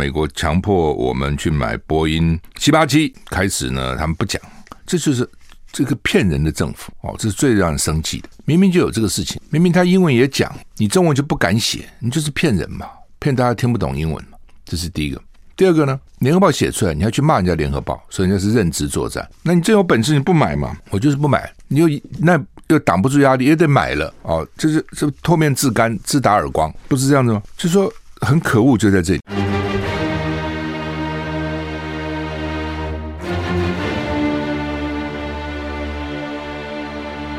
[0.00, 4.40] 美国强迫我们去买波音七八七，开始呢，他们不讲，
[4.86, 5.28] 这就是
[5.70, 8.28] 这个骗人的政府哦，这是最让人生气的。
[8.46, 12.86] 明明就有这个事情，明明他英文也讲，你中文就不敢写，你就是骗人嘛，
[13.18, 14.38] 骗大家听不懂英文嘛。
[14.64, 15.20] 这是第一个。
[15.54, 20.74] 第二个呢，联合报写出来，你要去骂人家联合报，说人家是认知作战，那你真有本事你不买嘛？
[20.88, 21.86] 我就是不买，你又
[22.18, 27.42] 那又挡不住压力，也得买了哦，就是这脱面自干自打耳光，不是这样子吗？
[27.58, 27.92] 就说。
[28.22, 29.20] 很可恶，就在这里。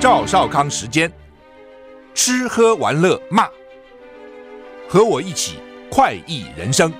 [0.01, 1.11] 赵少康时间，
[2.15, 3.47] 吃喝玩乐骂，
[4.89, 5.59] 和我一起
[5.91, 6.91] 快意人生。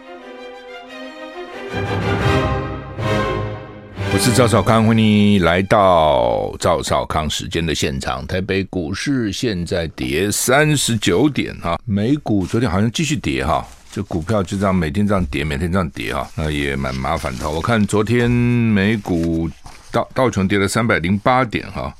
[4.13, 8.25] 我是赵少康，欢迎你来到赵少康时间的现场。
[8.27, 17.49] 台北股市现在跌三十九点哈，美股昨天好像继续跌哈，就股票就这样每天这样跌，每天这样跌哈，那也蛮麻烦的。
[17.49, 19.49] 我看昨天美股
[19.91, 21.91] 道道琼跌了三百零八点哈，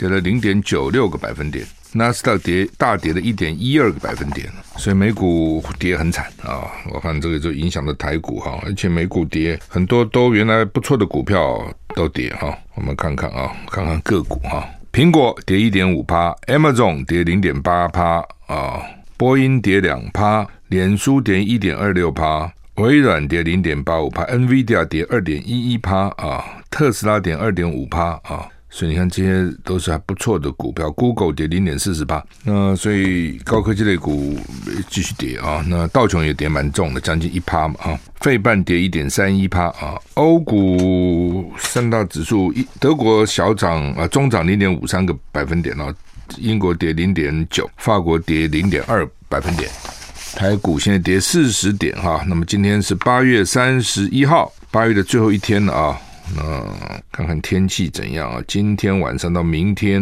[0.00, 1.62] 跌了零点九六个百分点。
[1.92, 4.48] 纳斯达跌大跌了一点一二个百分点，
[4.78, 6.70] 所以美股跌很惨啊！
[6.90, 11.62] 我看这个就影响了台股哈，而且美股跌很多都原来不错的股票
[11.94, 12.56] 都跌哈。
[12.76, 18.80] 我们看看啊，看看个股哈，苹果跌一点五趴，Amazon 跌零点八趴啊，
[19.18, 28.48] 波音跌两趴，脸书跌一点二六趴，微软跌零点八五趴，NVIDIA 跌二点一一趴啊，特斯拉跌二点五趴啊。
[28.72, 30.88] 所以你看，这些都是还不错的股票。
[30.92, 34.38] Google 跌零点四十八，那所以高科技类股
[34.88, 35.64] 继续跌啊。
[35.68, 37.98] 那道琼也跌蛮重的，将近一趴嘛啊。
[38.20, 39.98] 费半跌一点三一趴啊。
[40.14, 45.92] 欧股三大指数，一德国小涨啊，中涨零点五三个百分点啊。
[46.38, 49.68] 英国跌零点九，法国跌零点二百分点。
[50.36, 52.22] 台股现在跌四十点哈。
[52.28, 56.00] 那么今天是八月三十一号，八月的最后一天了啊。
[56.34, 58.42] 那看看天气怎样啊？
[58.46, 60.00] 今天晚上到明天，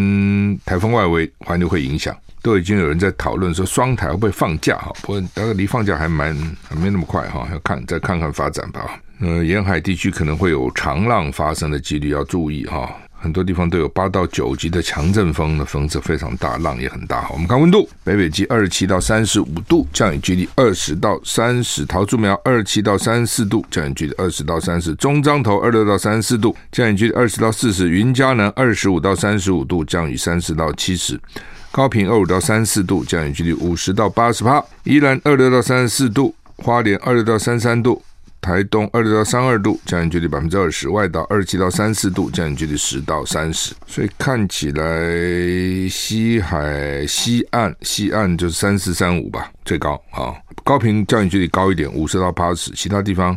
[0.65, 4.93] 台风外围环流会影响，都已经有人在讨论说双台会不会放假哈？
[5.03, 6.35] 不过大概离放假还蛮
[6.69, 9.01] 还没那么快哈，要看再看看发展吧。
[9.21, 12.95] 呃，沿海地区可能会有长浪发生的几率，要注意哈。
[13.21, 17.29] 很多地方都有八到九级的强阵风，的风势非常大，浪也很大。
[17.33, 31.17] 我们看温度，北北基二十七到三十五度，降雨距离二十到三十；桃竹苗二十七到三十四度，降雨距离二十到三十；中彰投二六到三十四度，降雨距离二十到四十；云嘉南二十五到三十五度，降雨三十到七十；
[31.73, 38.01] 高屏二五到三十四度，降雨距离五十到八十趴；宜兰二六到三十四度，花莲二六到三十三度。
[38.41, 43.75] 台东二六到三二度，降雨几率百分之二十；外岛二七到三四度，降雨几率十到三十。
[43.87, 50.33] 所以看起来西海西岸西岸就是三四三五吧，最高啊。
[50.65, 53.37] 高频降雨几率高一点，五十到八十；其他地方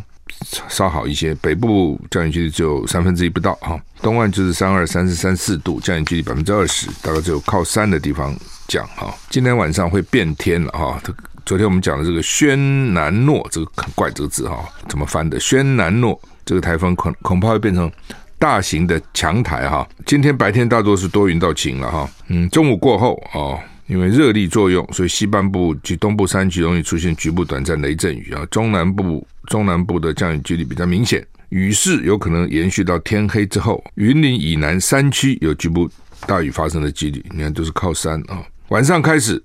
[0.68, 1.34] 稍好一些。
[1.36, 3.78] 北部降雨几率只有三分之一不到哈。
[4.00, 8.34] 东岸就是三二三四三四度，降雨几率百分之二十，大概只有靠山的地方
[8.68, 9.14] 降哈。
[9.30, 11.00] 今天晚上会变天了哈。
[11.44, 15.38] 昨天我们讲的这个轩南诺，这个很怪这个字哈，怎么翻的？
[15.40, 17.90] 轩南诺这个台风恐恐怕会变成
[18.38, 19.86] 大型的强台哈。
[20.06, 28.46] 今天白天大多是多云到晴了哈，嗯，中午过后哦，因为热力作用，所以西半部及东部山区容易出现局部短暂雷阵雨啊。
[28.50, 33.82] 中南部中南部的降雨几率比较明显，雨势有可能延续到天黑之后。
[33.96, 35.90] 云林以南山区有局部
[36.26, 38.42] 大雨发生的几率，你看都是靠山啊。
[38.68, 39.42] 晚上开始。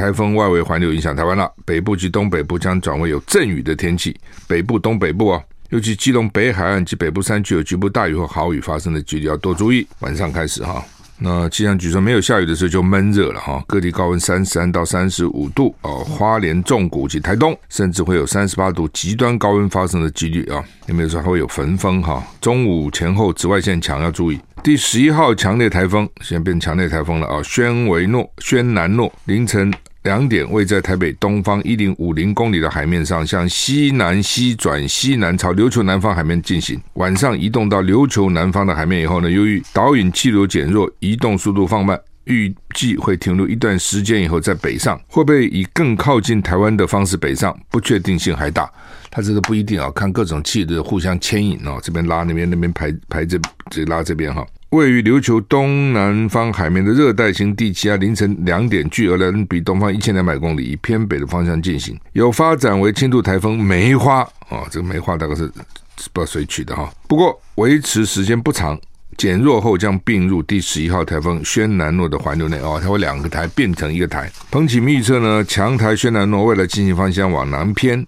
[0.00, 4.18] 台风外围环流影响台湾了，北部及东北部将转为有阵雨的天气。
[4.48, 9.86] 北部、东北部啊，尤其基隆北海岸及北部山区有局部大雨或豪雨发生的几率要多注意。
[9.98, 10.82] 晚上开始哈，
[11.18, 20.64] 那气象局说没有下雨的时候就闷热了哈，各地高温三十三到三十五度哦，花莲、纵谷及台东甚至会有三十八度极端高温发生的几率啊。
[20.86, 22.26] 有没有说还会有焚风哈？
[22.40, 24.40] 中午前后紫外线强要注意。
[24.62, 27.42] 第十一号强烈台风现在变强烈台风了啊！
[27.42, 29.70] 轩维诺、轩南诺凌晨
[30.04, 36.80] 两点位在台北东方一零五零公里的海面上，向西南西转西南朝琉球南方海面进行。
[36.94, 44.98] 晚上移动到琉球南方的海面以后呢，由于导引气流减弱，移动速度放慢，预计会停留一段时间以后再北上。
[45.06, 47.54] 会不会以更靠近台湾的方式北上？
[47.70, 48.70] 不确定性还大。
[49.10, 53.38] 它这个不一定啊，看各种气的互相牵引哦，这边拉那边，那边排排这
[53.70, 54.46] 这拉这边哈。
[54.70, 65.54] 位于琉球东南方海面的热带型低气压，凌晨两点距而来比东方一千两百公里，以偏北的方向进行，有发展为轻度台风梅花啊，这个梅花大概是不
[65.96, 66.88] 知道谁取的哈。
[67.08, 68.78] 不过维持时间不长，
[69.16, 74.30] 减弱后将并入第十一号台风轩岚诺的环流内哦，它会两个台变成一个台。
[74.52, 78.06] 彭启明预测呢，强台轩岚诺未来进行方向往南偏。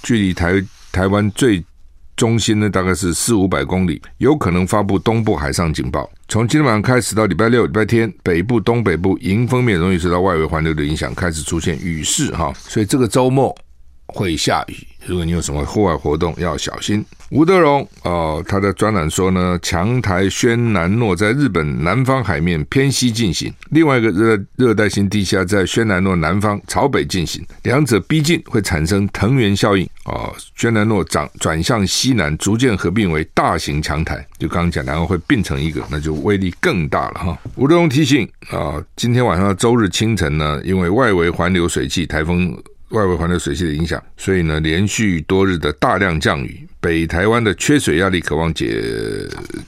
[0.00, 0.62] 距离台
[0.92, 1.62] 台湾最
[2.18, 6.10] 中心呢，大概是四五百公里，有可能发布东部海上警报。
[6.26, 13.56] 从今天晚上开始到礼拜六、礼拜天，北部、东北部迎风面容易受到外围环流的影响，开始出现雨势哈，所以这个周末
[14.08, 14.74] 会下雨。
[15.06, 17.04] 如果你有什么户外活动，要小心。
[17.30, 37.38] 吴德荣哦，他的专栏说呢，强台轩南诺在日本南方海面偏西进行，另外一个热热带性低压在轩南诺南方朝北进行，两者逼近会产生藤原效应哦，轩南诺转转向西南，逐渐合并为大型强台，就刚刚讲，然后会并成一个，那就威力更大了哈。
[37.56, 42.56] 吴德荣提醒啊，今天晚上周日清晨呢，因为外围环流水气台风。
[42.90, 48.82] 外围环流水系的影响，所以呢，连续多日的大量降雨，北台湾的缺水压力渴望解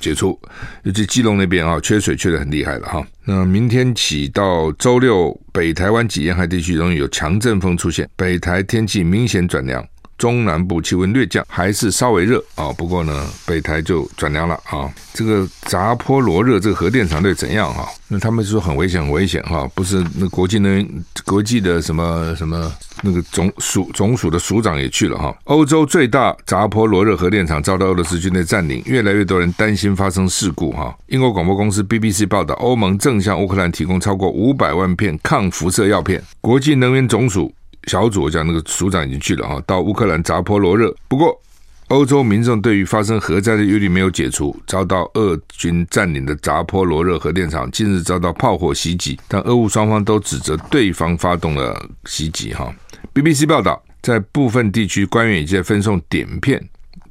[0.01, 0.39] 解除，
[0.85, 3.07] 尤其基隆那边啊，缺水缺的很厉害了哈。
[3.25, 9.87] 那明天起到周六，北台湾及沿海地区容易有强阵风出现，北台天气明显转凉。
[10.21, 14.93] 中南部气温略降，还是稍微热啊、不过呢，北台就转凉了啊、哦。
[15.15, 22.71] 这个扎波罗热这个核电厂队怎样哈、那他们说很危险，很危险哈、不是那国际能源，国际的什么什么
[23.03, 36.23] 那个总署总署的署长也去了哈、欧洲最大扎波罗热核电厂遭到俄罗斯军队占领，越来越多人担心发生事故哈、英国广播公司 BBC 报道，欧盟正向乌克兰提供超过五百万片抗辐射药片。
[36.43, 37.51] 国际能源总署。
[37.87, 40.95] 小组讲那个署长已经去了哈，到乌克兰扎波罗热。
[41.09, 41.41] 不过，
[41.89, 44.57] 欧洲民众对于发生核灾的忧虑没有解除。
[44.67, 52.55] 遭到俄军占领的扎波罗热核电厂近日遭到炮火袭击，但俄乌双方都指责对方发动了袭击。
[52.55, 52.73] 哈
[53.13, 56.63] ，BBC 报道，在部分地区，官员已经在分送碘片。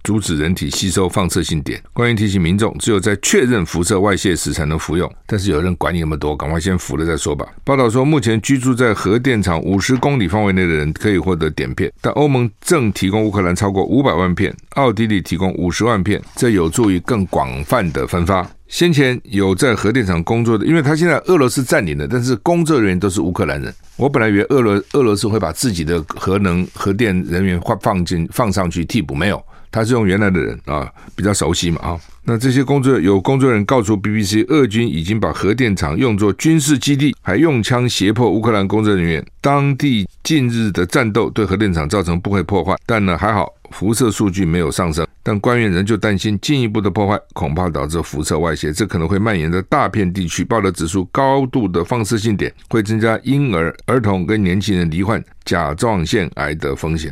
[0.09, 1.79] 阻止人体吸收放射性碘。
[1.94, 5.07] 官员提醒民众，只有在确认辐射外泄时才能服用。
[5.27, 7.45] 但是有人管你那么多，赶快先服了再说吧。
[7.63, 18.50] 报道说，目前居住在核电厂五十公里范围内的人可以获得碘片，但欧盟正提供乌克兰超过五百万片，奥地利提供五十万片，这有助于更广泛的分发。
[18.67, 23.71] 先前有在核电厂工作的，因为他现在俄罗斯占领了，但是工作人员都是乌克兰人。
[23.95, 29.39] 我本来以为俄罗俄罗斯会把自己的核能核电人员放放进放上去替补，没有。
[29.71, 32.00] 他是用原来的人啊，比较熟悉嘛啊。
[32.24, 39.25] 那这些工作有工作人员告诉 BBC，俄军已经把核电厂用作军事基地，还用枪胁迫乌克兰工作人员。
[39.42, 45.07] 当地近日的战斗对核电厂造成不会破坏，但呢还好辐射数据没有上升。
[45.24, 50.44] 但官员仍旧担心进一步的破坏恐怕导致辐射外泄，这可能会蔓延到大片地区。
[50.44, 57.12] 报道指出，高度的放射性点会增加婴儿、儿童跟年轻人罹患甲状腺癌的风险。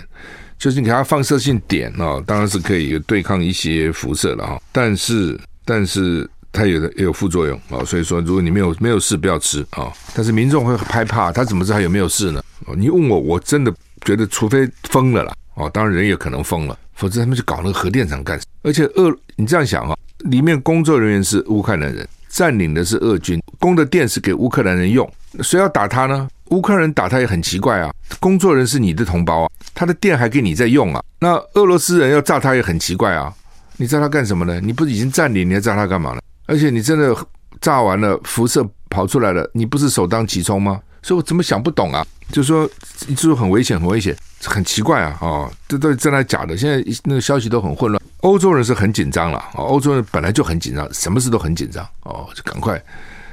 [0.58, 9.92] 就是你给它放射性碘啊，当然是可以对抗一些辐射了哈，但是但是它有的也有副作用啊，所以说如果你没有没有事不要吃啊。
[10.16, 12.44] 但是民众会害怕，他怎么知道有没有事呢？
[12.76, 18.70] 你问我，我真的觉得除非疯了啦，哦，当然人也可能疯了，否则他们去搞那个核电厂干什么？
[18.70, 19.96] 而且俄，你这样想啊，
[20.26, 25.08] 里面工作人员是乌克兰人，占领的是俄军，供的电是给乌克兰人用，
[25.42, 26.28] 谁要打他呢？
[26.50, 33.32] 乌克兰人打他也很奇怪啊，工作人是你的同胞啊，他的电还给你在用啊，那俄罗斯人要炸他也很奇怪啊，
[33.78, 34.60] 你炸他干什么呢？
[34.60, 36.22] 你不是已经占领，你要炸他干嘛呢？
[36.48, 37.16] 而且你真的
[37.62, 40.82] 炸完了，辐射跑出来了，你不是首当其冲吗？
[41.04, 42.04] 所以我怎么想不懂啊？
[42.32, 42.68] 就是说，
[43.16, 45.16] 就是很危险，很危险，很奇怪啊！
[45.22, 46.58] 哦，这都是真的假的？
[46.58, 52.82] 现在那个消息都很混乱，欧洲人是很紧张了，哦，欧洲人本来就很紧张，什么事都很紧张，哦，就赶快。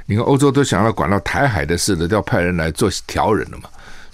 [0.05, 3.67] 你看，欧洲都想要管到台海的事的，都要派人来做调人了嘛？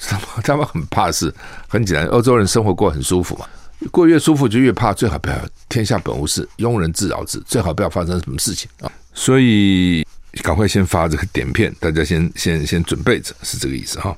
[0.08, 1.34] 他们他们很怕事，
[1.67, 2.05] 很简单。
[2.08, 3.46] 欧洲人生活过很舒服嘛，
[3.91, 4.93] 过越舒服就越怕。
[4.93, 5.36] 最好不要
[5.70, 7.39] 天下本无事，庸人自扰之。
[7.46, 8.91] 最好不要发生什么事情啊！
[9.13, 10.05] 所以
[10.41, 14.15] 赶快先发这个点片，大家先先先准备着，是这个意思哈。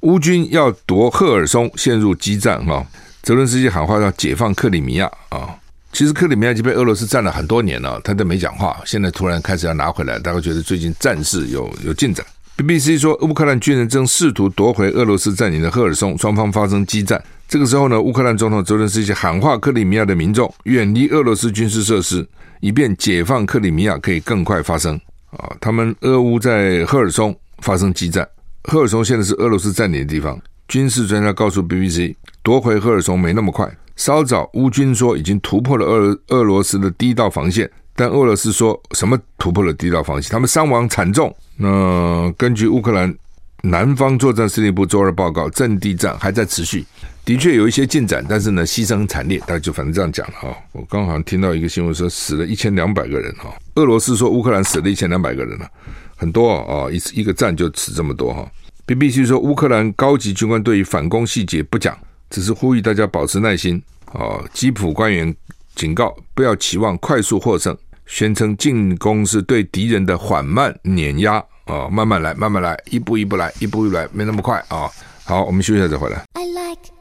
[0.00, 2.86] 乌军要夺赫尔松，陷入激战哈。
[3.22, 5.56] 泽伦斯基喊话要解放克里米亚啊。
[5.92, 8.78] 其实克里米亚已经被俄罗斯占了很多年了，他都没讲话。
[8.84, 12.26] 现在突然开始要拿回来，大家觉得最近战事有有进展。
[12.56, 17.20] BBC 说，乌克兰军人正试图夺回俄罗斯占领的赫尔松，双方发生激战。
[17.48, 22.24] 这个时候呢，乌克兰总统泽连斯基喊话克里米亚的民众远离俄罗斯军事设施，
[22.60, 24.94] 以便解放克里米亚可以更快发生。
[25.30, 28.26] 啊，他们俄乌在赫尔松发生激战，
[28.62, 30.40] 赫尔松现在是俄罗斯占领的地方。
[30.68, 33.68] 军事专家告诉 BBC，夺回赫尔松没那么快。
[33.96, 40.30] 稍早，乌军说已经突破了俄俄罗斯的第一道防线，但俄罗斯说什么突破了第一道防线？
[40.30, 41.34] 他们伤亡惨重。
[41.56, 43.14] 那根据乌克兰
[43.62, 46.84] 南方作战司令部周二报告，阵地战还在持续，
[47.24, 49.38] 的确有一些进展，但是呢，牺牲惨烈。
[49.40, 50.56] 大家就反正这样讲了哈。
[50.72, 53.54] 我刚好像听到一个新闻说死了一千两百个人哈。
[53.76, 55.70] 俄罗斯说乌克兰死了一千两百个人了，
[56.16, 58.50] 很多啊，一一个战就死这么多哈。
[58.86, 61.96] BBC 说乌克兰高级军官对于反攻细节不讲。
[62.30, 63.80] 只是呼吁大家保持耐心
[64.12, 65.32] 哦，基辅官员
[65.76, 74.90] 警告不要期望快速获胜，宣称进攻是对敌人的缓慢碾压哦，慢慢来，慢慢来，一步一步来，一步一步来，没那么快啊、哦。
[75.24, 76.22] 好，我们休息一下再回来。
[76.34, 76.92] I like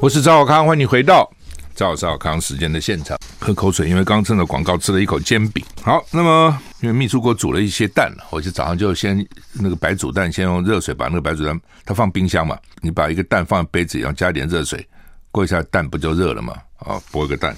[0.00, 1.28] 我是赵小康，欢迎你回到
[1.74, 3.18] 赵少康时间的现场。
[3.40, 5.64] 喝口水，因为刚趁着广告吃了一口煎饼。
[5.82, 14.84] 好，那么因为秘书给我煮了一些蛋了，我就早上就先那个白煮蛋，先用热水把那个白煮蛋，它放冰箱嘛，你把一个蛋放在杯子里，然后加点热水，
[15.30, 16.54] 过一下蛋不就热了嘛？
[16.78, 17.56] 啊，剥个蛋，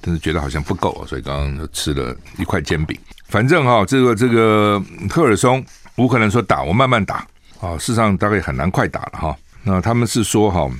[0.00, 2.98] 但是觉得好像不够，所以刚刚就吃了一块煎饼。
[3.28, 5.64] 反正哈，这个这个赫尔松，
[5.96, 7.26] 乌克兰说打，我慢慢打
[7.60, 9.36] 啊，事实上大概很难快打了哈。
[9.62, 10.70] 那他们是说哈。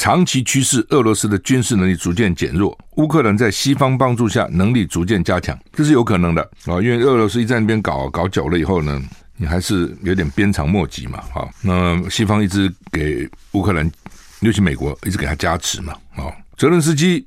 [0.00, 6.78] 长期趋势，俄罗斯的军事能力逐渐减弱，乌克兰在西方帮助下能力逐渐加强，这是有可能的啊！
[6.80, 9.02] 因为俄罗斯一在那边搞搞久了以后呢，
[9.36, 11.48] 你还是有点鞭长莫及嘛，哈。
[11.60, 13.90] 那西方一直给乌克兰，
[14.38, 16.30] 尤其美国一直给他加持嘛，啊。
[16.58, 17.24] 泽伦斯基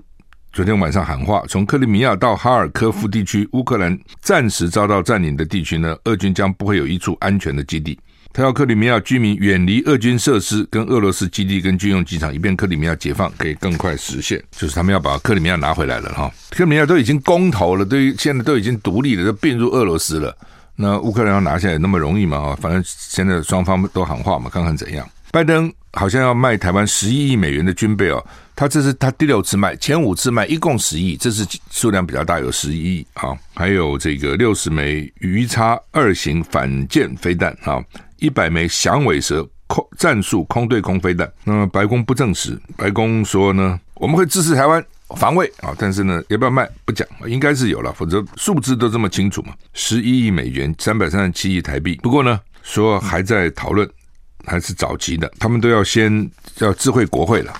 [0.51, 7.97] 昨天晚上喊话，从克里米亚到哈尔科夫地区，乌克兰暂时遭到占领的地区呢，俄军将不会有一处安全的基地。
[8.33, 14.43] 他要克里米亚居民远离俄军设施、跟俄罗斯基地、跟军用机场，以便克里米亚解放可以更快实现。
[14.51, 16.29] 就是他们要把克里米亚拿回来了哈。
[16.49, 20.35] 克里米亚都已经公投了，对于现在都已经独立了，都并入俄罗斯了。
[20.75, 22.37] 那乌克兰要拿下来那么容易吗？
[22.37, 25.09] 哈，反正现在双方都喊话嘛，看看怎样。
[25.31, 28.21] 拜登好像要卖台湾十一亿美元的军备哦，
[28.61, 33.35] 他这是他第六次卖，前五次卖一共十亿，这是数量比较大，有十一亿啊。
[33.55, 37.83] 还有这个六十枚鱼叉二型反舰飞弹啊。
[38.17, 42.55] 一百枚响尾蛇空战术空对空飞弹，那么白宫不证实。
[42.77, 44.85] 白宫说呢，我们会支持台湾
[45.17, 51.99] 防卫啊，但是呢，要不要卖不讲，应该是有了，否则数字都这么清楚嘛，十一亿美元，三百三十七亿台币。
[52.03, 53.89] 不过呢，说还在讨论，
[54.45, 57.51] 还是早期的，他们都要先要智慧国会了。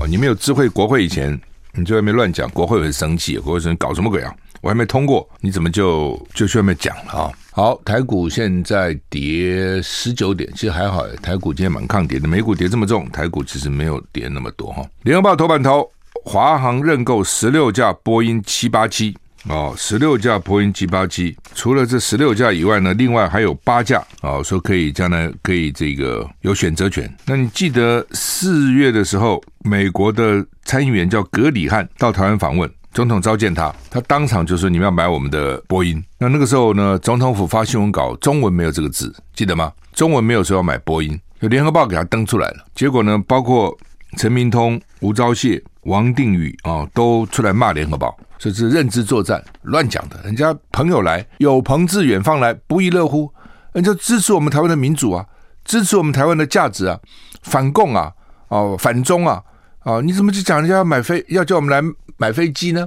[0.00, 1.40] 哦，你没有智慧国会以前，
[1.72, 4.34] 你在外面乱讲，国会很生气，国会说你搞什么鬼啊？
[4.60, 7.32] 我还没通过，你怎么就就去外面讲了啊？
[7.50, 11.06] 好，台股现在跌十九点，其实还好。
[11.16, 14.84] 台股今天蛮抗跌的，美股跌这么重，台股其实没有跌那么多哈。
[15.02, 15.90] 联合报头版头，
[16.24, 19.16] 华航认购十六架波音七八七
[19.48, 27.12] 哦，十六架波音七八七，除了这十六架以外呢，另外还有八架哦，说可以将来可以这个有选择权。
[27.26, 32.70] 那你记得四月的时候，美国的参议员叫格里汉到台湾访问。
[32.94, 39.72] 总统召见他，他当场就说：“你们要买我们的波音。”那那个时候呢，总统府发新闻稿，中文没有这个字，记得吗？
[39.94, 42.66] 中文没有说要买波音，就联合报给他登出来了。
[42.74, 43.74] 结果呢，包括
[44.18, 50.20] 陈明通、吴钊燮、王定宇啊、哦，都出来骂联合报，说这是认知作战，乱讲的。
[50.24, 53.30] 人家朋友来，有朋自远方来，不亦乐乎？
[53.72, 55.24] 人家支持我们台湾的民主啊，
[55.64, 56.98] 支持我们台湾的价值啊，
[57.42, 58.12] 反共啊，
[58.48, 59.40] 哦，反中啊。
[59.78, 61.80] 啊、哦，你怎么就讲人家要买飞，要叫我们来
[62.16, 62.86] 买飞机呢？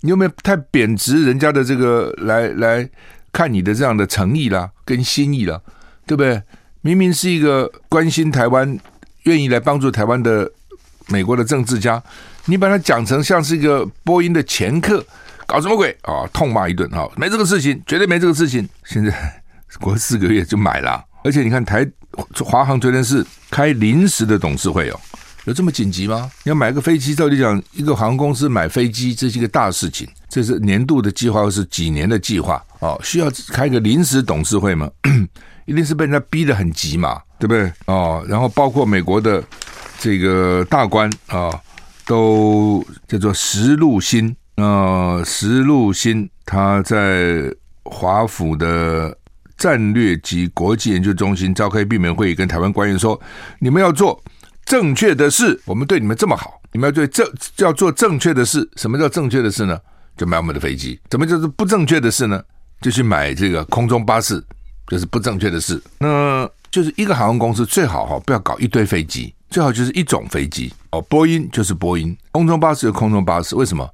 [0.00, 2.88] 你有没有太贬值人家的这个来来
[3.32, 5.60] 看你的这样的诚意啦，跟心意啦，
[6.06, 6.42] 对不对？
[6.80, 8.78] 明明是一个关心台湾、
[9.24, 10.50] 愿意来帮助台湾的
[11.08, 12.02] 美国的政治家，
[12.46, 15.04] 你把它讲成像是一个波音的前客，
[15.46, 17.06] 搞什么鬼啊、痛骂一顿啊！
[17.16, 18.66] 没这个事情，绝对没这个事情。
[18.84, 19.42] 现在
[19.80, 21.86] 过四个月就买了，而且你看台
[22.44, 25.00] 华航昨天是开临时的董事会哦。
[25.44, 26.30] 有这么紧急吗？
[26.44, 34.90] 要买个飞机，照理讲，一个航空公司买飞机，这是一个大事情，这是年度的计划，是几年的计划哦，需要开个临时董事会吗？
[35.66, 37.72] 一定是被人家逼得很急嘛，对不对？
[37.86, 39.42] 哦，然后包括美国的
[39.98, 41.50] 这个大官啊、
[42.06, 49.16] 都叫做石路新啊，石路新他在华府的
[49.58, 53.20] 战略及国际研究中心召开闭门会议，跟台湾官员说，
[53.58, 54.22] 你们要做。
[54.64, 57.24] 正确的事，我们对你们这么好，你们要对正
[57.58, 58.68] 要做正确的事。
[58.74, 59.78] 什么叫正确的事呢？
[60.16, 60.98] 就买我们的飞机。
[61.08, 62.42] 怎么叫做不正确的事呢？
[62.80, 64.44] 就去买这个空中巴士，
[64.88, 65.80] 就是不正确的事。
[66.00, 71.00] 那就是一个航空公司最好哈，不要搞一堆飞机，最好就是一种飞机哦。
[71.02, 73.88] 波音就是波音，空中巴士就空中巴士，为什么？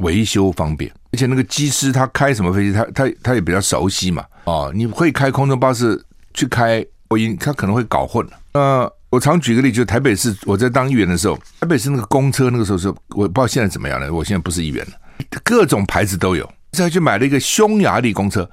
[0.00, 4.22] 维修方便，而且那个机师他开什么飞机，他他他也比较熟悉嘛。
[4.44, 5.98] 哦，你会开空中巴士
[6.34, 8.32] 去开波音，他可能会搞混了。
[8.52, 14.12] 那我常举个例，就台北市，我在当议员的时候，台北市那个公车，那个时候是，我不知道现在怎么样了。
[14.12, 14.92] 我现在不是议员了，
[15.42, 16.46] 各种牌子都有。
[16.72, 18.46] 再去买了一个匈牙利公车，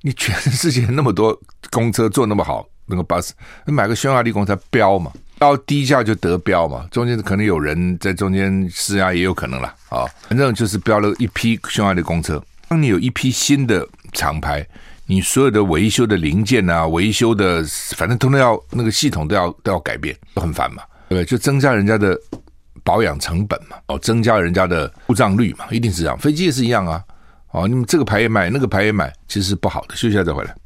[0.00, 1.38] 你全世界那么多
[1.70, 3.34] 公车做那么好，那个巴士，
[3.66, 9.74] 你买个匈牙利公车标嘛，到低价就得标嘛，中间可能有人在中间施压，也有可能啦。
[9.88, 10.04] 啊。
[10.28, 12.42] 反正就是标了一批匈牙利公车。
[12.68, 14.66] 当你有一批新的厂牌。
[15.08, 17.64] 你所有的维修的零件啊，维修的
[17.96, 20.82] 反正通通要那个系统都要都要改变，都很烦嘛。
[21.08, 21.24] 对？
[21.24, 22.18] 就增加人家的
[22.82, 26.18] 保养成本嘛，哦，增加人家的故障率嘛，一定是这样。
[26.18, 27.00] 飞机也是一样啊，
[27.52, 29.94] 哦，你们这个牌也买，那个牌也买，其实是不好的。
[29.94, 30.56] 休息下再回来。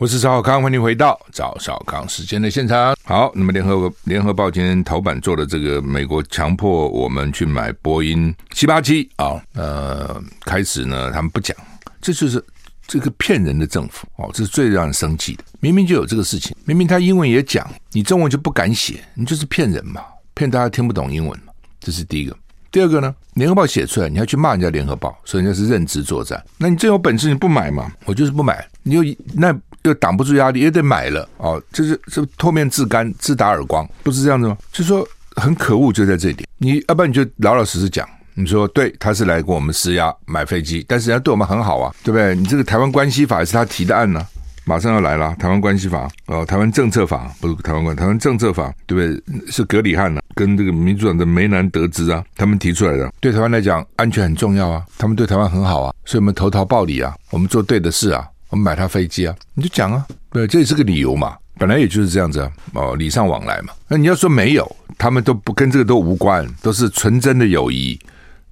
[0.00, 2.96] 我是赵少康，欢迎回到赵少康时间的现场。
[3.04, 11.56] 好，那么联合联合报今天头版做的这个美国强迫我们去买波音七八七啊，呃，开始呢他们不讲，
[12.00, 12.44] 这就是
[12.86, 15.44] 这个骗人的政府哦，这是最让人生气的。
[15.60, 20.02] 明明就有这个事情，明明他英文也讲，你中文就不敢写，你就是骗人嘛，
[20.34, 22.36] 骗大家听不懂英文嘛，这是第一个。
[22.74, 27.88] 第二个呢，联合报写出来，你要去骂人家联合报，说人家是认知作战，那你真有本事你不买嘛？
[28.04, 29.56] 我就是不买，你又那。
[29.84, 31.62] 又挡不住压力，也得买了哦。
[31.70, 34.56] 就是这脱面自干，自打耳光，不是这样子吗？
[34.72, 36.48] 就是说很可恶，就在这点。
[36.56, 42.34] 你要不然你就老老实实讲，你说对，他是来给我们施压买飞机，但是人家对我们很好啊，对不对？
[42.34, 44.26] 你这个台湾关系法也是他提的案呢、
[44.64, 45.34] 马上要来了。
[45.38, 49.50] 台湾关系法哦，台湾政策法不是台湾关，台湾政策法对不对？
[49.50, 53.12] 是格里汉呢、啊，跟这个民主党的梅南德兹啊，他们提出来的。
[53.20, 58.26] 对台湾来讲，安全很重要啊，他们对台湾很好啊，所以我们投桃报李啊，我们做对的事啊。
[58.50, 63.72] 我们买他飞机啊，你就讲啊，对，这也是个理由嘛，本来也就是这样子啊，哦，礼尚往来嘛。
[63.88, 67.98] 那你要说没有，他们都不跟这个都无关，都是纯真的友谊，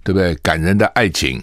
[0.03, 0.35] 对不对？
[0.37, 1.41] 感人的爱情，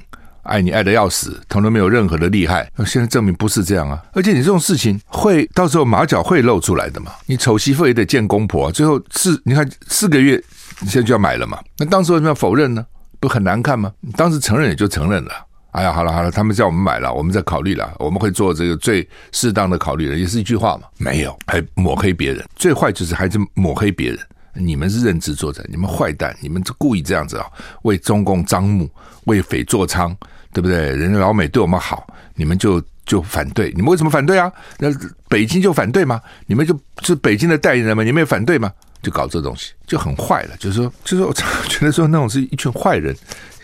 [0.49, 2.69] 爱你爱得要死，统统没有任何的利害。
[2.75, 7.11] 那现在证明不是这样啊，而且你这种事情会到时候马脚会露出来的嘛。
[7.27, 10.43] 你丑媳妇也得见公婆，最后四你看四个月，
[10.81, 11.59] 你现在就要买了嘛。
[11.77, 12.85] 那当时为什么要否认呢？
[13.19, 13.91] 不很难看吗？
[14.01, 15.31] 你当时承认也就承认了。
[15.71, 20.87] 哎呀，好了好了，他们叫我们买了，我们在考虑了，我们会做这个最适当的考虑了，也是一句话嘛。
[20.97, 24.19] 没有，还抹黑别人，最坏就是还是抹黑别人。
[24.55, 27.45] 你们是认知作战，你们坏蛋，你们故意这样子啊，
[27.83, 28.89] 为中共张目，
[29.25, 30.15] 为匪作倀，
[30.53, 30.95] 对不对？
[30.95, 34.51] 人家老美对我们好，你们就就反对，你们为什么反对啊？
[34.77, 34.87] 那
[35.27, 36.21] 北京就反对吗？
[36.47, 38.03] 你们就是北京的代言人吗？
[38.03, 38.71] 你们也反对吗？
[39.01, 41.33] 就搞这东西就很坏了，就是说，就是说我
[41.69, 43.15] 觉得说那种是一群坏人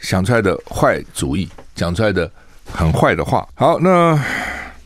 [0.02, 1.50] 想出来的坏主意。
[1.76, 2.32] 讲出来的
[2.72, 3.46] 很坏的话。
[3.54, 4.16] 好，那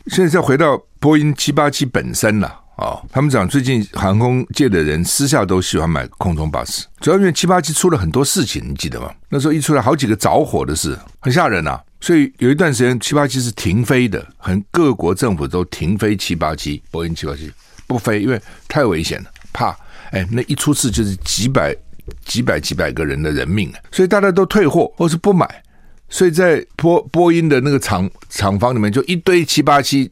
[0.08, 2.98] 现在再回到波音七八七本身了啊。
[3.12, 9.08] 他们讲最近航空界的人私下都喜欢买空中巴士，主要因为七八七出了很多事情，你记得吗？
[9.28, 11.78] 那时候一出来好几个着火的事，很吓人呐。
[12.00, 17.50] 所以有一段时间七八七是停飞的，很各国政府都停飞七八七，波音七八七
[17.86, 19.76] 不飞，因为太危险了，怕
[20.10, 21.76] 哎那一出事就是几百
[22.24, 25.62] 几百几百个人的人命，所以大家都退货或是不买。
[26.08, 30.10] 所以在波波音的那个厂厂房里面，就一堆七八七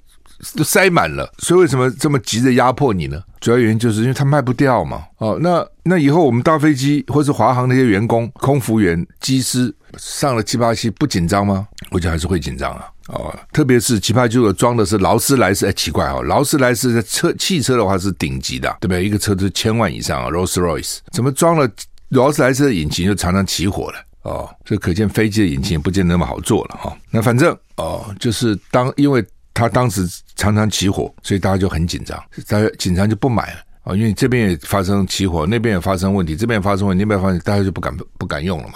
[0.56, 1.30] 都塞满了。
[1.38, 3.22] 所以为什么这么急着压迫你呢？
[3.40, 5.04] 主要原因就是因为他卖不掉嘛。
[5.18, 11.68] 哦，那那以后我们搭飞机或是华航那些员工、空服员、机师上了七八七不紧张吗？
[11.90, 12.86] 我觉得还是会紧张啊。
[13.08, 19.04] 哦，特别是七八七如果装的是劳斯莱斯，哎，奇怪哦，劳斯莱斯的车汽车的话是顶级的，对不对？
[19.04, 21.66] 一个车都是千万以上啊，Rolls Royce 怎么装了
[22.10, 23.98] 劳斯莱斯的引擎就常常起火了？
[24.22, 26.96] 哦，这可见飞机的引擎也不见得那么好做了哈、哦。
[27.10, 29.24] 那反正哦，就是当因为
[29.58, 32.16] 他当时常常起火，所以大家就很紧张，
[32.46, 38.74] 大家紧张就不买了啊、因为这边也发生起火，那边也发生问题，这边也发生问题，那边发生，大家就不敢不敢用了嘛。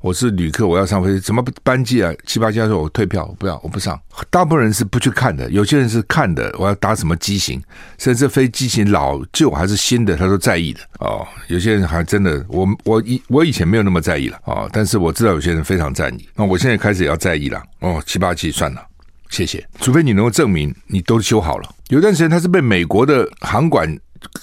[0.00, 2.12] 我是旅客，我要上飞机，怎么班机啊？
[2.26, 3.98] 七八家说我退票，不要，我不上。
[4.30, 6.54] 大部分人是不去看的，有些人是看的。
[6.58, 7.62] 我要搭什么机型，
[7.98, 11.26] 甚至飞机型老旧还是新的，他都在意的哦。
[11.46, 16.28] 有些人还真的，我我以我以前没有那么在意了哦，但是我知道有些人非常在意。
[16.34, 18.02] 那我现在开始也要在意了哦。
[18.06, 18.84] 七八七算了，
[19.30, 19.66] 谢谢。
[19.80, 21.74] 除非你能够证明你都修好了。
[21.88, 23.88] 有段时间他是被美国的航管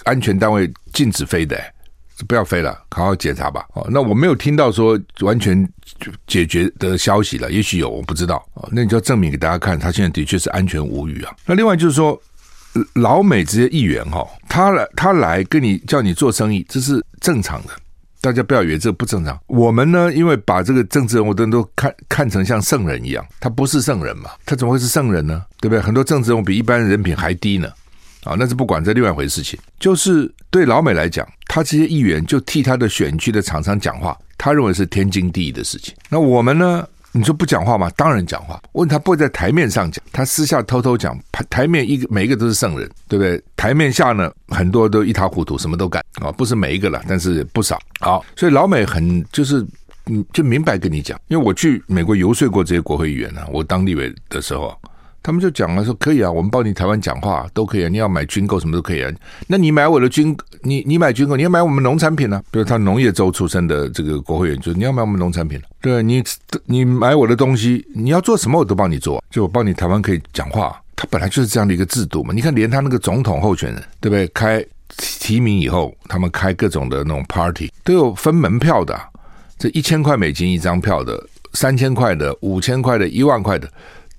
[0.04, 1.60] 安全单位禁止飞的。
[2.30, 3.66] 不要飞了，好好检查吧。
[3.74, 5.70] 哦，那我没有听到说完全
[6.26, 8.38] 解决的消息了，也许有，我不知道。
[8.54, 11.36] 哦，那你就要证明给大家看，他现在的确是安全无虞啊。
[11.46, 12.18] 那另外就是说，
[12.94, 17.74] 老美这些议员哈，他来他来跟你叫你做生意，这是正常的。
[18.26, 19.40] 大家不要以为这不正常。
[19.46, 25.44] 我们呢，因为把这个政治人物都都看看成像圣人一样，他不是圣人嘛，他怎么会是圣人呢？
[25.62, 25.80] 对不对？
[25.80, 27.70] 很多政治人物比一般人品还低呢。
[28.24, 35.94] 啊，那是不管这另外一回事情，就是对老美来讲，他这些议员就替他的选区的厂商讲话，他认为是天经地义的事情。
[36.10, 36.88] 那我们呢？
[37.18, 37.90] 你说不讲话吗？
[37.96, 38.62] 当然讲话。
[38.74, 41.18] 问他不会在台面上讲，他私下偷偷讲。
[41.32, 43.42] 台台面一个每一个都是圣人，对不对？
[43.56, 47.80] 台面下呢，很多都一塌糊涂，什么都干啊，不是每一个了，但是不少。
[48.02, 49.66] 好，所以老美很就是
[50.08, 54.78] 嗯，就明白跟你讲，因为我去美国游说过这些国会议员呢，我当立委的时候。
[55.26, 59.12] 他们就讲了说可以啊，我们帮你台湾讲话都可以啊，你要买军购什么都可以啊。
[59.48, 62.44] 那你买我的军，你你买军购，你要买我们农产品呢、啊？
[62.52, 66.24] 比如他农业州出身的这个国会议员，就你要买我们农产品，对，你
[66.66, 72.32] 你买我的东西，你要做什么我都帮你做，就我帮你台湾可以讲话，他本来就是这样的一个制度嘛。
[72.32, 74.28] 你看，连他那个总统候选人，对不对？
[74.28, 74.64] 开
[74.96, 79.10] 提名以后，他们开各种的那种 party，都有分门票的啊。
[79.58, 81.20] 这一千块美金一张票的，
[81.54, 83.68] 三千块的，五千块的，一万块的，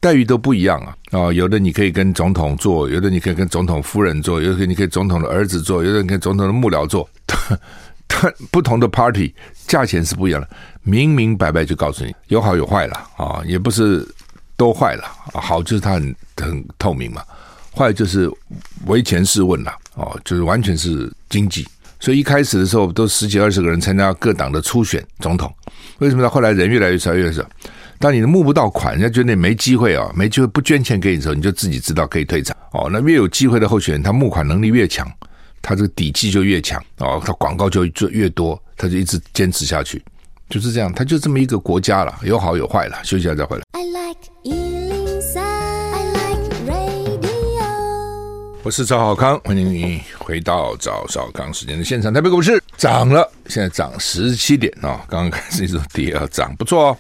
[0.07, 0.97] 待遇都不一样啊！
[1.11, 7.11] 啊，有的你可以跟总统做，有的你可以跟总统夫人做，有的你可以总统的儿子做，有的你可以总统的幕僚做。
[8.07, 9.35] 他不同的 party
[9.67, 10.49] 价钱是不一样的，
[10.85, 14.07] 明明白白就告诉你，有好有坏了啊，也不是
[14.57, 17.21] 都坏了，好就是他很很透明嘛，
[17.75, 18.31] 坏就是
[18.87, 21.67] 唯钱是问了哦，就是完全是经济。
[21.99, 25.53] 所以一开始的时候都十几二十个人参加各党的初选总统，
[25.99, 27.43] 为什么到后来人越来越少越来越少？
[27.99, 32.89] 当你募不到款，人家觉得你没机会啊，没机会不捐钱给你的时候，你就自己知道可以退场哦。
[32.93, 35.11] 那越有机会的候选人，他募款能力越强，
[35.63, 40.03] 他这个底气就越强哦，他广告就做越多，他就一直坚持下去，
[40.51, 42.99] 就是这样，他就这么一个国家了，有好有坏了。
[43.03, 43.63] 休息一下再回来。
[43.73, 44.17] I like
[48.63, 52.13] 我是赵少康，欢迎你回到赵少康时间的现场。
[52.13, 55.01] 台北股市涨了，现在涨十七点啊、哦！
[55.09, 56.99] 刚刚开始一直跌啊，涨不错哦。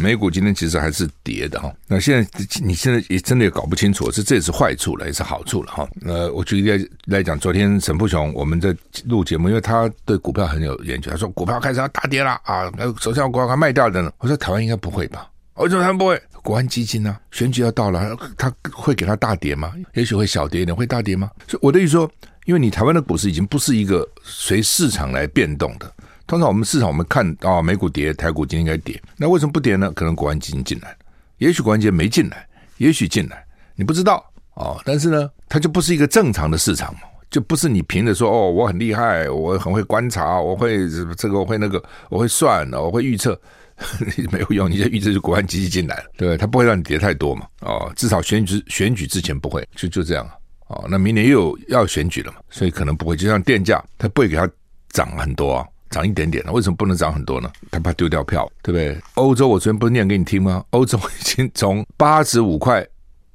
[0.00, 1.74] 美股今天其实还是跌的哈、哦。
[1.86, 2.30] 那现在
[2.62, 5.88] 你现在也真的也搞不清楚，这这也是坏处了，也是好处了哈。
[6.04, 8.74] 呃，我举例来讲，昨天沈富雄我们在
[9.06, 14.10] 录节目，因为他对股票很有研究，他说股票开始要大跌了啊，首先我股票卖掉的呢。
[14.18, 15.28] 我说台湾应该不会吧？
[15.54, 16.20] 我说台湾不会。
[16.42, 19.72] 国安基金呢、选举要到了，他会给他大跌吗？
[19.94, 21.30] 也许会小跌一点，会大跌吗？
[21.48, 22.10] 所以我的意思说，
[22.44, 25.90] 因为你台湾的股市已经不是一个随市场来变动的。
[26.26, 29.00] 通常我们市场我们看啊、哦，美股跌，台股今天应该跌。
[29.16, 29.90] 那为什么不跌呢？
[29.92, 30.96] 可能国安基金进来，
[31.38, 32.46] 也许国安基金没进来，
[32.78, 34.80] 也许进来，你不知道哦。
[34.84, 43.38] 但是呢，它就不是一个正常的市场嘛，就不是你凭着说哦，我很厉害，我很会观察，我会这个，我会那个，我会算，我会预测。
[44.30, 50.24] 没有用，你这预测是国安基金进来了，对，他不会让你跌太多嘛，哦，至少选举选举之前不会，就就这样，
[50.68, 54.48] 哦，那明年又有要选举了嘛，所以可能不会，就像电价，他不会给它
[54.90, 57.48] 涨很多啊，涨一点点呢，为什么不能涨很多呢？
[57.70, 59.00] 他怕丢掉票，对不对？
[59.14, 60.64] 欧洲我昨天不是念给你听吗？
[60.70, 62.84] 欧洲已经从八十五块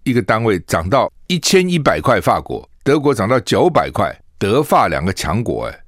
[0.04, 5.80] 一个单位涨到一千一百块，法国、德国涨到九百块，德法两个强国，哎，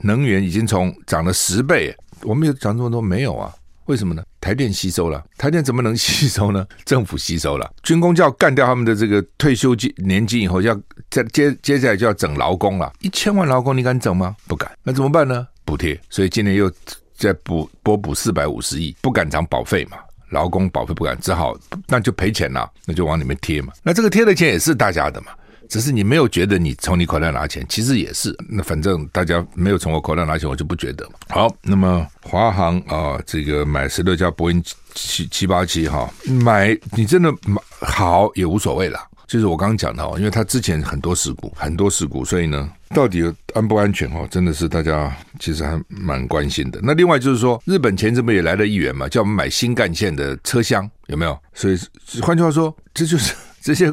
[0.00, 3.54] 能源已经从涨了十倍，我们有涨这么多没有啊？
[3.84, 4.24] 为什么呢？
[4.40, 6.66] 台电吸收了，台电怎么能吸收呢？
[6.84, 10.76] 政府吸收了，军工就要干掉他们的这个退休金年金以后，要
[11.08, 14.34] 再接接下来就要整劳工了，一千万劳工你敢整吗？
[14.48, 15.46] 不敢，那怎么办呢？
[15.66, 16.72] 补贴，所以今年又
[17.14, 19.98] 再补拨补四百五十亿，不敢涨保费嘛，
[20.30, 21.54] 劳工保费不敢，只好
[21.86, 25.28] 那就赔钱了，那就往里面贴嘛，那这个贴的钱也是大家的嘛。
[25.68, 28.32] 只是你没有觉得你从你口袋拿钱，其实也是。
[28.48, 31.14] 那反正大家没有从我口袋拿钱，我就不觉得嘛。
[31.28, 34.62] 好，那么华航啊，这个买十六架波音
[34.94, 39.04] 七七八七哈，买你真的买好也无所谓啦。
[39.26, 43.22] 就是我刚刚讲的哦，因为他之前很多事故，很多事故，所以呢，到底
[43.54, 46.80] 安不安全哦，真的是大家其实还蛮关心的。
[46.82, 51.38] 那另外就是说，日本前阵不也来了议员嘛，叫我们买新干线的车厢，有没有？
[51.54, 51.78] 所以
[52.20, 53.92] 换句话说，这就是 这些。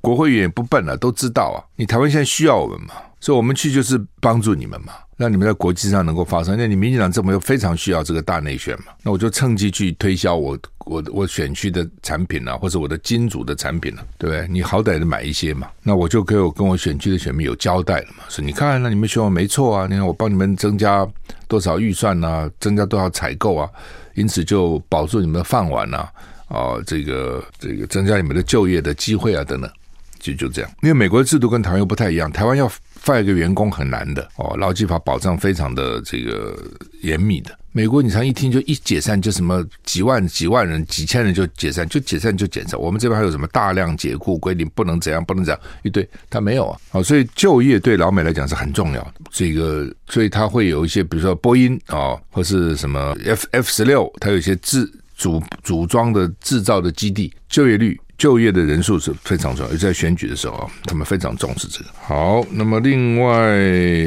[0.00, 1.64] 国会议员不笨啊，都知道啊。
[1.76, 2.88] 你台湾现在需要我们嘛，
[3.20, 6.56] 所以我们去就是帮助你们嘛，让你们在国际上能够发声。
[6.56, 14.46] 那你民进党这么又非常需要这个大内宣嘛，那我就趁机去推销我我我选区的产品啊，或者我的金主的产品啊，对不对？
[14.48, 18.24] 你好歹得买一些嘛，那我就给我跟我选区的选民有交代了嘛。
[18.28, 21.06] 说你看，那你们选我没错啊，你看我帮你们增加
[21.48, 23.68] 多少预算啊，增加多少采购啊，
[24.14, 26.08] 因此就保住你们的饭碗呐，
[26.48, 29.70] 啊，这个这个增加你们的就业的机会啊，等等。
[30.24, 32.66] 就就这样，因为美国的制度跟台湾又不太一样，台湾要
[33.04, 36.58] fire 一个员工很难的哦，劳基法保障非常的这个
[37.02, 37.50] 严密的。
[37.72, 42.80] 美国你常一听就一解散就什么几万几万人几千人就解散，就解散就解散。
[42.80, 46.80] 我们这边还有什么大量解雇规定，不能怎样不能怎样一堆，他没有啊。
[46.90, 49.14] 好，所以就业对老美来讲是很重要。
[49.30, 58.00] 这个所以他会有一些，比如说波音啊，或是什么 F F 十六，它有一些自组组装的制造的基地，就业率。
[58.16, 61.86] 就业的人数是非常重要，尤其在选举的时候啊，他们非常重视这个。
[62.00, 63.34] 好，那么另外，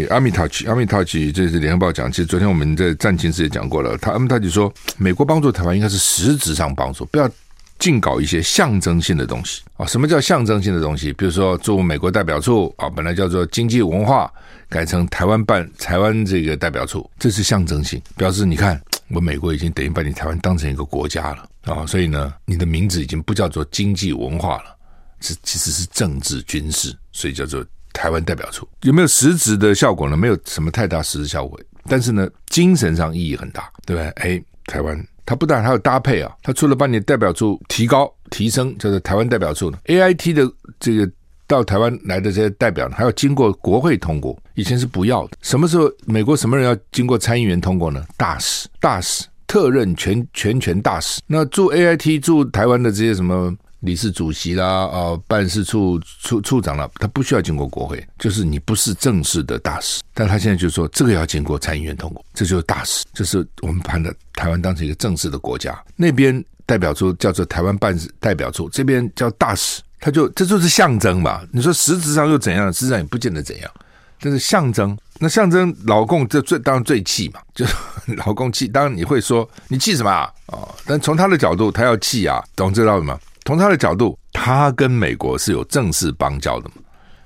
[0.10, 2.10] 阿米塔奇，阿米塔奇，这是联合报讲。
[2.10, 7.30] 其实昨天我们在战情室也讲过了，他阿米塔奇说，美国帮助台湾应该是实质上帮助，不要
[7.78, 9.86] 尽搞一些象征性的东西啊。
[9.86, 11.12] 什么叫象征性的东西？
[11.14, 14.32] 比如说驻美国代表处啊，本来叫做经济文化，
[14.70, 18.82] 改成台湾办台湾这个代表处，这是象征性，表示你看。
[19.10, 24.76] 我美国已经等于把你台湾当成一个国家了啊，所以呢，你的名字已经不叫做经济文化了，
[25.22, 28.68] 是其实是政治军事，所以叫做台湾代表处。
[28.82, 30.18] 有没有实质的效果呢？
[30.18, 34.10] 没有什么太大实质效果，但是呢，精神上意义很大，对不对？
[34.12, 41.10] 哎，台湾它不但还有搭配啊，它除了把你的代表处提高提升，叫做台湾代表处呢，AIT 的这个
[41.48, 45.38] 到台湾来的这些代表呢，还要经过国会通过，以前是不要的。
[45.42, 48.06] 什么时候美国什么人要经过参议员通过呢？
[48.18, 51.22] 大使、大使、特任全全权大使。
[51.26, 60.02] 那驻 AIT 驻台湾的这些什么理事主席啦、啊、呃、办事处处处长啦，他不需要经过国会，就是你不是正式的大使。
[60.14, 63.98] 但他现在就说这个要经过参议员通过，这就是大使，就是我们把
[64.34, 66.44] 台湾当成一个正式的国家，那边。
[66.68, 71.42] 代表处叫做台湾办事代表处，这边叫大使，他就这就是象征嘛。
[71.52, 72.72] 你说实质上又怎样？
[72.72, 73.72] 实质上也不见得怎样，
[74.20, 74.98] 这是象征。
[75.20, 77.74] 那象征老共这最当然最气嘛，就是
[78.18, 78.68] 老共气。
[78.68, 80.32] 当然你会说你气什么啊？
[80.48, 83.20] 哦，但从他的角度，他要气啊，懂知道吗？
[83.46, 86.76] 从他的角度，他跟美国是有正式邦交的嘛，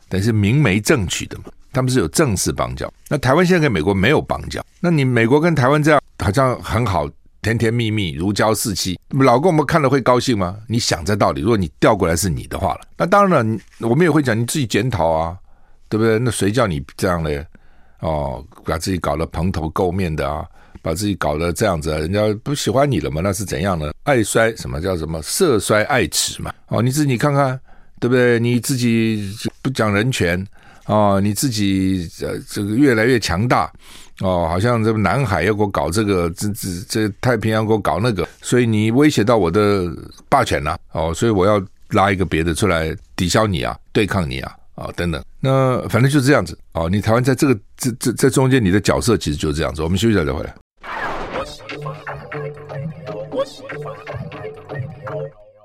[0.07, 2.91] 但是明媒正娶的嘛，他们是有正式邦交。
[3.09, 7.09] 那台湾现在跟美国没有邦交，那你美国跟台湾这样好像很好。
[7.41, 10.57] 甜甜蜜蜜，如胶似漆，老公我们看了会高兴吗？
[10.67, 15.35] 你想这道理，如果你调过来是你的话了，那当然了，我们也会讲你自己检讨啊，
[15.89, 16.19] 对不对？
[16.19, 17.43] 那谁叫你这样嘞？
[18.01, 20.45] 哦，把自己搞得蓬头垢面的啊，
[20.83, 23.21] 把自己搞得这样子，人家不喜欢你了嘛？
[23.23, 23.91] 那是怎样呢？
[24.03, 26.53] 爱衰什么叫什么色衰爱弛嘛？
[26.67, 27.59] 哦，你自己看看，
[27.99, 28.39] 对不对？
[28.39, 30.45] 你自己不讲人权
[30.85, 33.71] 哦，你自己呃这个越来越强大。
[34.21, 39.91] 哦，好像这南海要给我搞这个，这这这太平洋给我搞那个，所以你威胁到我的
[40.29, 49.81] 霸权了，哦，所以我要拉一个别的出来抵消你啊，对抗你啊，啊、哦、等等，那反正就是这样子，哦，你台湾在这个这这这中间，你的角色其实就是这样子。
[49.81, 50.55] 我们休息一下再回来。
[53.31, 53.95] 我喜欢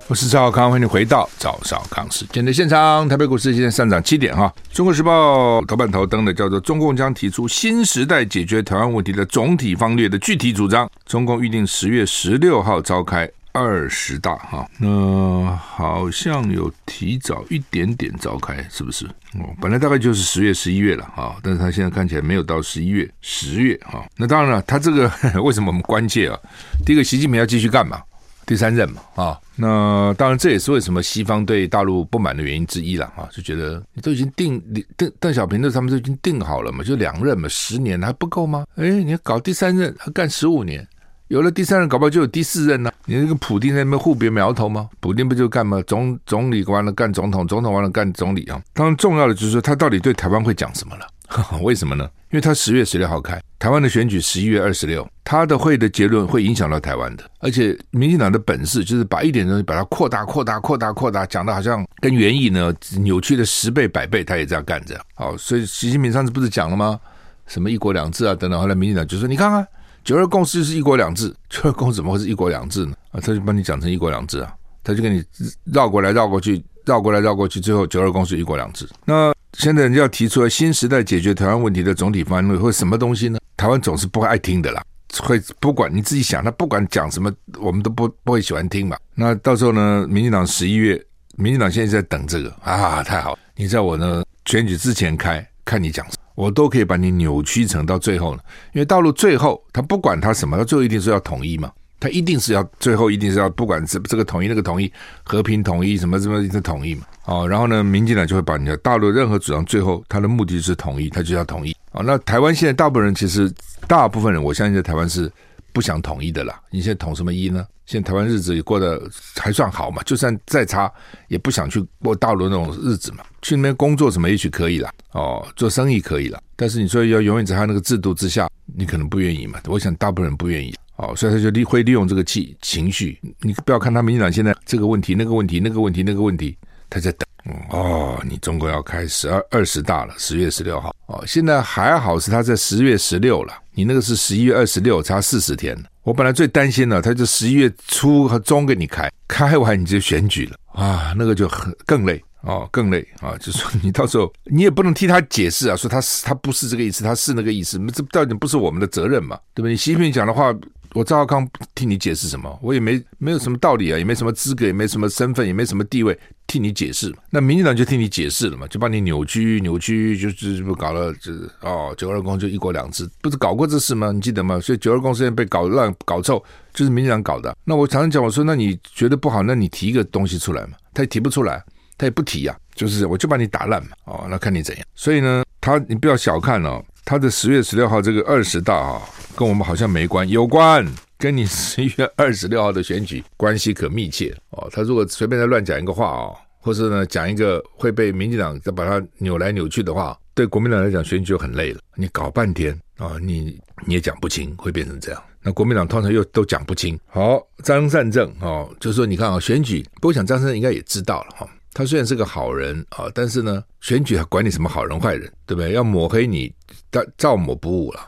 [0.09, 3.09] 我是赵少康，欢迎回到赵少康时间的现场。
[3.09, 4.55] 台北股市现在上涨七点哈。
[4.73, 10.89] 中国时报头版头登的叫做“中共将提出新时代解决台湾问题的总体方略的具体主张”。
[11.07, 19.05] 中共预定十月十六号召开二十大哈，那好像有提早一点点召开，是不是？
[19.07, 24.07] 哦，本来大概就是十月、十一月了哈，但是他现在看起来没有到十一月、十月哈。
[24.17, 25.11] 那当然了，他这个
[25.43, 26.39] 为什么我们关切啊？
[26.85, 28.01] 第一个，习近平要继续干嘛？
[28.47, 34.63] 第三任嘛，啊，那当然这也是为什么西方对大陆不满的原因之一了，啊，就觉得你都已经定，
[34.97, 38.67] 邓邓小平的他们都已经定好了嘛，就两任嘛，十年还不够吗？
[38.77, 40.87] 哎，你要搞第三任，还干十五年，
[41.29, 42.93] 有了第三任，搞不好就有第四任呢。
[43.07, 44.91] 你那个普丁在那边互别苗头吗？
[45.01, 45.83] 普丁不就干嘛？
[45.87, 48.61] 总总理完了干总统，总统完了干总理啊。
[48.75, 51.07] 当然重要的就是说他到底对台湾会讲什么了。
[51.63, 52.09] 为什么呢？
[52.31, 57.25] 因为他十月十六号开台湾的选举，十一月二十六，他的会的结论会影响到台湾的。
[57.41, 65.01] 而且民进党的本事就是把一点东西把它扩大、扩大、扩大、扩大，讲的好像跟原意呢扭曲的十倍、百倍，他也这样干着。
[65.15, 66.99] 好，所以习近平上次不是讲了吗？
[67.47, 68.61] 什么一国两制啊等等。
[68.61, 69.67] 后来民进党就说：“你看看
[70.03, 75.25] 九二共识就是一国两制，九二共识怎么会是一国两制呢？”啊，他就帮你讲成一国两制啊，他就给你
[75.73, 78.89] 绕过来、绕过去、绕过来、绕过去，最后九二共识一国两制。
[79.05, 83.39] 那现在人家要提出来新时代解决台湾问题的总体方案，会什么东西呢？
[83.57, 84.85] 台湾总是不爱听的啦，
[85.23, 88.99] 会不管你自己想，他不管讲什么，我们都不不会喜欢听嘛。
[89.15, 91.03] 那到时候呢，民进党十一月，
[91.37, 93.39] 民进党现在在等这个啊，太好！
[93.55, 98.43] 你在我呢选举之前开，看你讲什么，我都可以把你扭曲成到最后呢，
[98.75, 101.73] 因为到了最后，他不管他什么，他最后一定是要统一嘛。
[102.07, 104.91] 他一定是要最后一定是要不管这这个统一那个统一
[105.25, 112.03] 和平统一什么什么的统一嘛哦，然后呢，民进党就会把你的大陆任何主张最后他的目的是统一，他就要统一哦。
[112.05, 113.53] 那台湾现在大部分人其实
[113.89, 115.29] 大部分人我相信在台湾是
[115.73, 116.61] 不想统一的啦。
[116.71, 117.67] 你现在统什么一呢？
[117.85, 119.01] 现在台湾日子也过得
[119.37, 120.91] 还算好嘛，就算再差
[121.29, 123.25] 也不想去过大陆那种日子嘛。
[123.43, 129.61] 去那边工作什么也许可以了哦，做生意可以了，但是你说要永远在他那个制度之下，你可能不愿意嘛。
[129.67, 130.75] 我想大部分人不愿意。
[130.97, 136.57] 哦，所以他就利会利用这个气情绪，你不要看他民进党现在这个问题、那个问题、那个问题、那个问题，
[136.89, 137.27] 他在等。
[137.71, 140.95] 哦，你中国要开十二二十大了，十月十六号。
[141.07, 145.77] 哦，现在还好是他在十月十六了，你那个是十一月二十六，差四十天。
[146.03, 152.21] 我本来最担心的，他就十一月初和中给你开，开完你就选举了啊，那个就很更累。
[152.43, 153.37] 哦，更累啊！
[153.39, 159.37] 就说你到时候你也不能替他解释啊，说他是他不是这个意思，他是那个意思，这到底不是我们的责任嘛？
[159.53, 159.75] 对不对？
[159.75, 160.55] 习近平讲的话，
[160.97, 162.59] 我赵少康替你解释什么？
[162.63, 167.15] 我也没没有什么道理啊，也没什么资格，也没什么身份，也没什么地位替你解释。
[167.29, 174.11] 那民进党就替你解释了嘛，就把你扭曲扭曲，就是不搞了，就是哦，九二共就一国两制，不是搞过这事吗？
[174.11, 174.59] 你记得吗？
[174.59, 177.55] 所以九二共识现在被搞乱搞臭，就是民进党搞的。
[177.65, 180.79] 那我常常讲，我说那你觉得不好，那你提一个东西出来嘛？
[180.95, 181.63] 他也提不出来。
[181.99, 184.87] 他也不提呀、就是我就把你打烂嘛，哦，那看你怎样。
[184.95, 189.01] 所以呢，他你不要小看哦，他的十月十六号这个二十大啊，
[189.37, 190.85] 跟我们好像没关，有关
[191.17, 194.69] 跟你十一月二十六号的选举关系可密切哦。
[194.73, 201.79] 他如果随便再乱讲一个话哦，或是呢讲一个会被民进党再把它扭来扭去的话，对国民党来讲选举就很累了。
[201.95, 205.23] 你搞半天啊、你你也讲不清，会变成这样。
[205.43, 206.99] 那国民党通常又都讲不清。
[207.07, 211.49] 好，张善政哦，就是说你看啊、哦，选举，不过想张善政应该也知道了哈。
[211.77, 215.73] 他虽然是个好人啊，但是呢，选举还管你什么好人坏人，对不对？
[215.73, 216.51] 要抹黑你，
[216.89, 218.01] 但照抹不误了。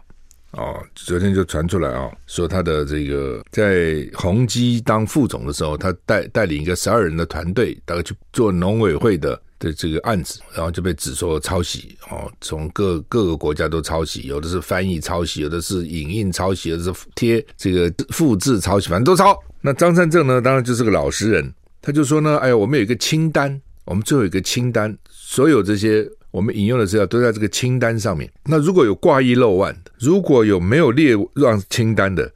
[0.52, 19.38] 哦，昨天就传出来啊，说他的这个在宏基当副总的时候，他带带领一个十二人的团队，大概去做农委会的的这个案子，然后就被指说抄袭哦，从各各个国家都抄袭，有的是翻译抄袭，有的是影印抄袭，有的是贴这个复制抄袭，反正都抄。
[19.60, 21.52] 那张善政呢，当然就是个老实人。
[21.80, 28.30] 他就说呢，哎呀，我们有一个清单，我们最后有一个清单，所有这些我们引用的资料都在这个清单上面。
[28.44, 31.30] 那如果有挂一漏万的，如果有没有列入
[31.70, 32.30] 清单的，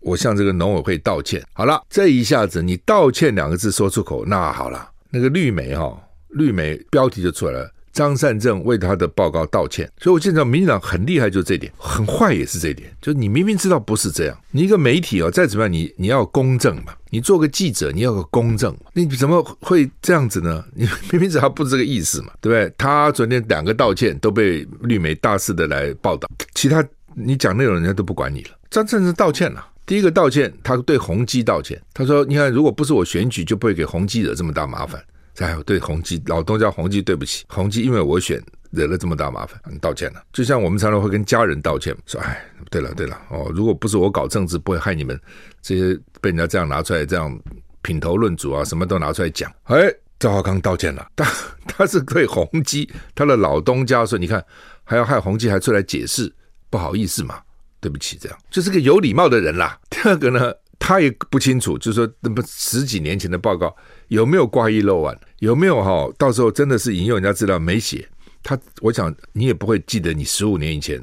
[0.00, 1.42] 我向这个农委会道歉。
[1.52, 5.98] 好了，这一下子你道歉两个字说出口，那好了，那个绿媒哈、哦，
[6.30, 7.70] 绿媒标题就出来了。
[7.94, 20.64] 张善政为他的报告道歉，所以我现在民进党很厉害，就这点，很坏也是这点，就是你明明知道不是这样，你一个媒体哦，再怎么样，你你要公正嘛，你做个记者，你要个公正，你怎么会这样子呢？
[20.74, 22.74] 你明明知道不是这个意思嘛，对不对？
[22.76, 28.50] 他昨天两个道歉都被绿媒大肆的来报道，其他你讲内容人家都不管你了。
[28.70, 35.00] 张善政道歉了，第一个道歉，他对宏基道歉，他说：“你看，如果不是我选举，就不会给宏基惹这么大麻烦。”
[35.34, 40.22] 再有对宏基老东家宏基对不起，宏基因为我选惹了这么大麻烦，你道歉了。
[40.32, 45.20] 就像我们常常会跟家人道歉，说哎，对了对了哦，如果不是我搞政治，不会害你们
[45.60, 47.36] 这些被人家这样拿出来这样
[47.82, 49.52] 品头论足啊，什么都拿出来讲。
[49.64, 51.26] 哎，赵浩康道歉了，他
[51.66, 54.44] 他是对宏基他的老东家说，你看
[54.84, 56.32] 还要害宏基还出来解释，
[56.70, 57.40] 不好意思嘛，
[57.80, 59.78] 对不起，这样就是个有礼貌的人啦。
[59.90, 63.74] 第二个呢，他也不清楚，就是说那么十几年前的报告。
[64.08, 65.18] 有没有挂一漏万？
[65.38, 66.10] 有没有哈？
[66.18, 68.06] 到时候真的是引用人家资料没写
[68.42, 71.02] 他，我想你也不会记得你十五年以前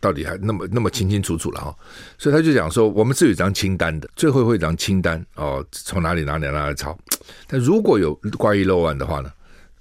[0.00, 1.74] 到底还那么那么清清楚楚了哈。
[2.18, 6.98] 所以他就讲说，我们是有一张清单的，最后会一张清单哦，从哪里哪里哪里抄。
[7.46, 9.30] 但如果有挂一漏万的话呢，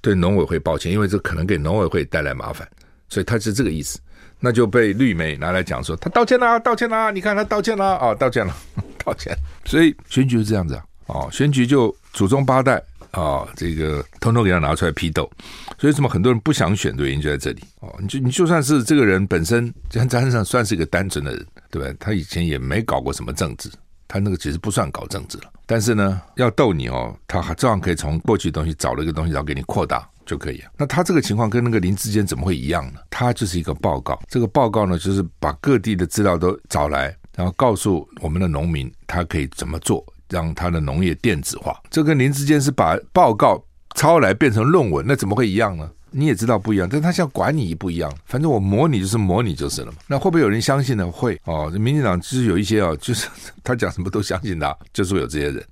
[0.01, 2.67] 对农委会抱歉，因为这可能给农委会带来麻烦，
[3.09, 3.99] 所以他是这个意思。
[4.39, 8.55] 那就被绿媒拿来讲说他道歉啦，道歉啦，你看他道歉啦，哦，道歉了，
[9.03, 9.35] 道歉。
[9.65, 11.93] 所以选举是这样子啊，哦，选举就。
[12.11, 15.29] 祖宗八代啊，这个通通给他拿出来批斗，
[15.77, 17.95] 所以什么很多人不想选的原因就在这里哦。
[17.99, 21.95] 你就你就算是这个人本身，在山上算是一个单纯的人，对不对？
[21.99, 23.69] 他以前也没搞过什么政治，
[24.07, 25.43] 他那个其实不算搞政治了。
[25.67, 30.61] 但是呢，要斗你哦，他还照样可以从过去的东西找了一个东西，然后给你扩大就可以。
[30.75, 32.99] 那他这个情况跟那个林志坚怎么会一样呢？
[33.11, 40.03] 他就是一个报告，这个报告呢，就是把各地的资料都找来，然后告诉我们的农民，他可以怎么做。
[40.29, 43.63] 让他的农业电子化，这跟林智坚是把报告
[43.95, 45.89] 抄来变成论文，那怎么会一样呢？
[46.11, 49.99] 你也知道不一样，但他像管你不一样，反正我模拟就是模拟就是了嘛。
[50.07, 51.05] 那会不会有人相信呢？
[51.11, 53.27] 会哦，民进党就是有一些哦，就是
[53.63, 55.63] 他讲什么都相信他，就是会有这些人，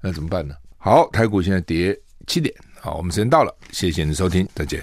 [0.00, 0.54] 那怎么办呢？
[0.78, 1.96] 好，台股现在跌
[2.26, 4.82] 七点，好，我们时间到了，谢谢您的收听，再见。